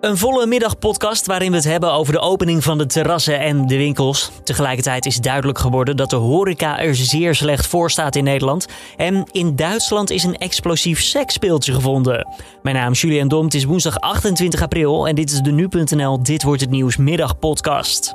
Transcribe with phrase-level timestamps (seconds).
[0.00, 3.76] Een volle middagpodcast waarin we het hebben over de opening van de terrassen en de
[3.76, 4.30] winkels.
[4.44, 8.66] Tegelijkertijd is duidelijk geworden dat de horeca er zeer slecht voor staat in Nederland.
[8.96, 12.26] En in Duitsland is een explosief seksspeeltje gevonden.
[12.62, 16.22] Mijn naam is Julian Dom, het is woensdag 28 april en dit is de Nu.nl
[16.22, 18.14] Dit Wordt Het Nieuws middagpodcast.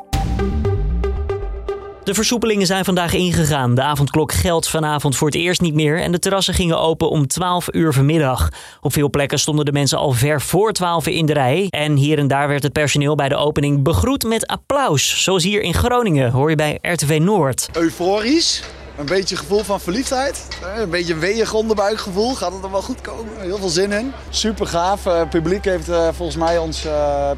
[2.05, 3.75] De versoepelingen zijn vandaag ingegaan.
[3.75, 7.27] De avondklok geldt vanavond voor het eerst niet meer en de terrassen gingen open om
[7.27, 8.49] 12 uur vanmiddag.
[8.81, 11.67] Op veel plekken stonden de mensen al ver voor 12 in de rij.
[11.69, 15.23] En hier en daar werd het personeel bij de opening begroet met applaus.
[15.23, 17.69] Zoals hier in Groningen, hoor je bij RTV Noord.
[17.73, 18.63] Euforisch.
[18.97, 20.47] Een beetje gevoel van verliefdheid.
[20.77, 22.35] Een beetje een onderbuikgevoel.
[22.35, 23.31] Gaat het er wel goed komen?
[23.37, 24.13] Heel veel zin in.
[24.29, 25.03] Super gaaf.
[25.03, 26.87] Het publiek heeft uh, volgens mij ons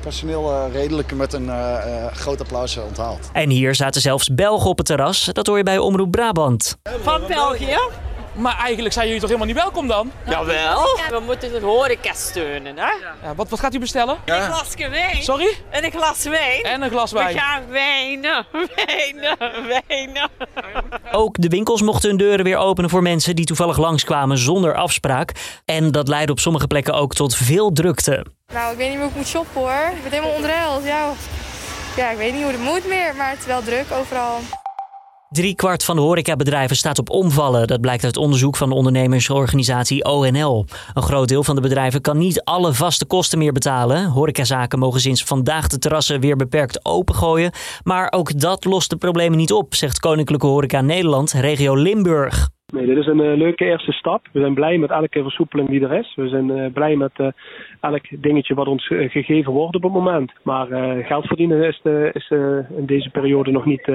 [0.02, 1.50] personeel redelijk met een
[2.14, 3.30] groot applaus onthaald.
[3.34, 5.30] En hier zaten zelfs Belgen op het terras.
[5.34, 6.78] Dat hoor je bij Omroep Brabant.
[7.02, 7.78] Van België?
[8.38, 10.12] Maar eigenlijk zijn jullie toch helemaal niet welkom dan?
[10.26, 10.84] Jawel.
[11.10, 12.92] We moeten de horeca steunen, hè?
[13.24, 14.18] Ja, wat, wat gaat u bestellen?
[14.26, 15.24] Een glas wijn.
[15.24, 15.58] Sorry?
[15.70, 16.64] En een glas wijn.
[16.64, 17.34] En een glas wijn.
[17.34, 18.46] We gaan wijnen,
[18.86, 19.38] wijnen,
[19.88, 20.30] wijnen.
[21.12, 25.32] Ook de winkels mochten hun deuren weer openen voor mensen die toevallig langskwamen zonder afspraak.
[25.66, 28.26] En dat leidde op sommige plekken ook tot veel drukte.
[28.54, 29.92] Nou, ik weet niet hoe ik moet shoppen hoor.
[29.96, 30.84] Ik ben helemaal onderheld.
[30.84, 31.12] Ja.
[31.96, 34.40] ja, ik weet niet hoe het moet meer, maar het is wel druk overal.
[35.30, 37.68] Drie kwart van de horecabedrijven staat op omvallen.
[37.68, 40.66] Dat blijkt uit onderzoek van de ondernemersorganisatie ONL.
[40.94, 44.06] Een groot deel van de bedrijven kan niet alle vaste kosten meer betalen.
[44.06, 47.52] Horecazaken mogen sinds vandaag de terrassen weer beperkt opengooien.
[47.84, 52.50] Maar ook dat lost de problemen niet op, zegt Koninklijke Horeca Nederland, regio Limburg.
[52.74, 54.28] Nee, dit is een uh, leuke eerste stap.
[54.32, 56.16] We zijn blij met elke versoepeling die er is.
[56.16, 57.28] We zijn uh, blij met uh,
[57.82, 60.32] elk dingetje wat ons gegeven wordt op het moment.
[60.44, 60.68] Maar
[61.04, 61.82] geld verdienen is,
[62.14, 62.30] is
[62.78, 63.88] in deze periode nog niet,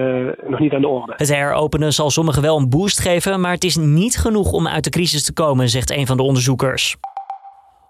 [0.47, 1.12] nog niet aan de orde.
[1.17, 4.84] Het heropenen zal sommigen wel een boost geven, maar het is niet genoeg om uit
[4.84, 6.97] de crisis te komen, zegt een van de onderzoekers.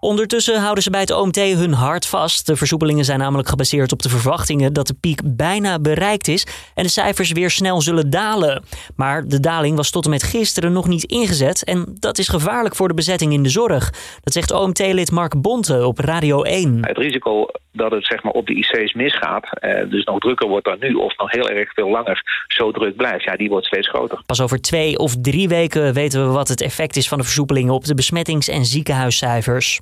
[0.03, 2.47] Ondertussen houden ze bij het OMT hun hart vast.
[2.47, 6.83] De versoepelingen zijn namelijk gebaseerd op de verwachtingen dat de piek bijna bereikt is en
[6.83, 8.63] de cijfers weer snel zullen dalen.
[8.95, 12.75] Maar de daling was tot en met gisteren nog niet ingezet en dat is gevaarlijk
[12.75, 13.89] voor de bezetting in de zorg.
[14.23, 16.77] Dat zegt OMT-lid Mark Bonte op Radio 1.
[16.81, 20.65] Het risico dat het zeg maar, op de IC's misgaat, eh, dus nog drukker wordt
[20.65, 23.89] dan nu of nog heel erg veel langer zo druk blijft, ja, die wordt steeds
[23.89, 24.21] groter.
[24.25, 27.73] Pas over twee of drie weken weten we wat het effect is van de versoepelingen
[27.73, 29.79] op de besmettings- en ziekenhuiscijfers.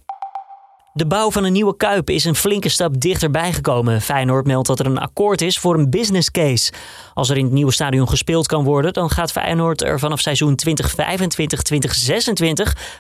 [0.94, 4.02] De bouw van een nieuwe Kuip is een flinke stap dichterbij gekomen.
[4.02, 6.72] Feyenoord meldt dat er een akkoord is voor een business case.
[7.13, 10.59] Als er in het nieuwe stadion gespeeld kan worden, dan gaat Feyenoord er vanaf seizoen
[10.68, 10.72] 2025-2026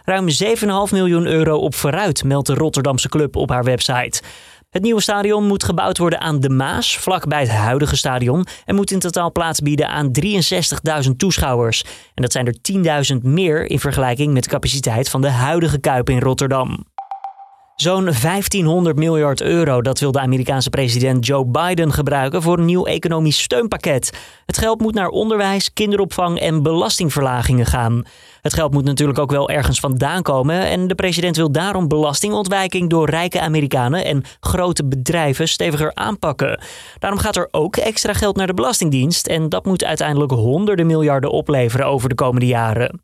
[0.05, 4.21] ruim 7,5 miljoen euro op vooruit, meldt de Rotterdamse club op haar website.
[4.69, 8.91] Het nieuwe stadion moet gebouwd worden aan de Maas, vlakbij het huidige stadion, en moet
[8.91, 10.11] in totaal plaats bieden aan
[11.05, 11.83] 63.000 toeschouwers.
[12.13, 12.55] En dat zijn er
[13.15, 16.85] 10.000 meer in vergelijking met de capaciteit van de huidige Kuip in Rotterdam.
[17.75, 22.85] Zo'n 1500 miljard euro, dat wil de Amerikaanse president Joe Biden gebruiken voor een nieuw
[22.85, 24.17] economisch steunpakket.
[24.45, 28.03] Het geld moet naar onderwijs, kinderopvang en belastingverlagingen gaan.
[28.41, 32.89] Het geld moet natuurlijk ook wel ergens vandaan komen en de president wil daarom belastingontwijking
[32.89, 36.61] door rijke Amerikanen en grote bedrijven steviger aanpakken.
[36.99, 41.31] Daarom gaat er ook extra geld naar de Belastingdienst en dat moet uiteindelijk honderden miljarden
[41.31, 43.01] opleveren over de komende jaren.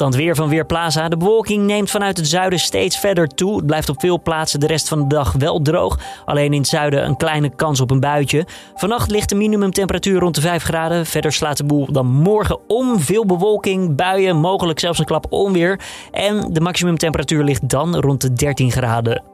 [0.00, 1.08] Dan weer van Weerplaza.
[1.08, 3.56] De bewolking neemt vanuit het zuiden steeds verder toe.
[3.56, 5.98] Het blijft op veel plaatsen de rest van de dag wel droog.
[6.24, 8.46] Alleen in het zuiden een kleine kans op een buitje.
[8.74, 11.06] Vannacht ligt de minimumtemperatuur rond de 5 graden.
[11.06, 13.00] Verder slaat de boel dan morgen om.
[13.00, 15.80] Veel bewolking, buien, mogelijk zelfs een klap onweer.
[16.10, 19.29] En de maximumtemperatuur ligt dan rond de 13 graden.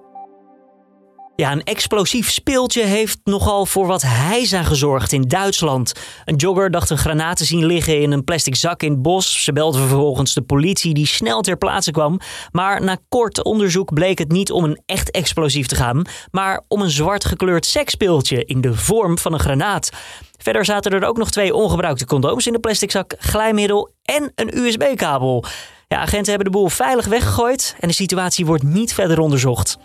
[1.37, 5.93] Ja, een explosief speeltje heeft nogal voor wat hijza gezorgd in Duitsland.
[6.25, 9.45] Een jogger dacht een granaat te zien liggen in een plastic zak in het bos.
[9.45, 12.21] Ze belde vervolgens de politie die snel ter plaatse kwam.
[12.51, 16.83] Maar na kort onderzoek bleek het niet om een echt explosief te gaan, maar om
[16.83, 19.91] een zwart gekleurd seksspeeltje in de vorm van een granaat.
[20.39, 24.59] Verder zaten er ook nog twee ongebruikte condooms in de plastic zak, glijmiddel en een
[24.59, 25.45] USB-kabel.
[25.89, 29.79] Ja, agenten hebben de boel veilig weggegooid en de situatie wordt niet verder onderzocht.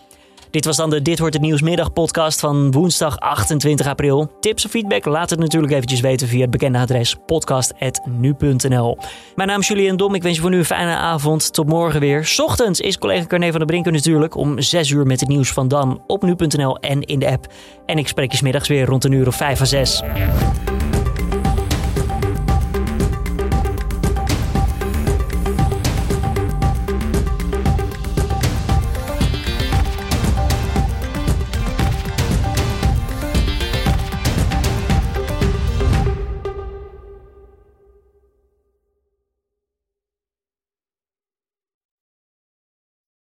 [0.52, 4.32] Dit was dan de Dit Wordt Het Nieuwsmiddag podcast van woensdag 28 april.
[4.40, 8.98] Tips of feedback laat het natuurlijk eventjes weten via het bekende adres podcast.nu.nl.
[9.36, 10.16] Mijn naam is Julian Dom.
[10.16, 11.54] Ik wens je voor nu een fijne avond.
[11.54, 12.36] Tot morgen weer.
[12.38, 15.68] Ochtends is collega Carne van der Brinken natuurlijk om 6 uur met het nieuws van
[15.68, 17.54] dan op nu.nl en in de app.
[17.86, 20.02] En ik spreek je smiddags weer rond een uur of 5 à 6.